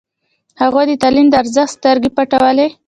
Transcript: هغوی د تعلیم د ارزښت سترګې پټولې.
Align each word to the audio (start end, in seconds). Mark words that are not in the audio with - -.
هغوی 0.61 0.85
د 0.87 0.91
تعلیم 1.03 1.27
د 1.29 1.33
ارزښت 1.41 1.71
سترګې 1.77 2.09
پټولې. 2.17 2.67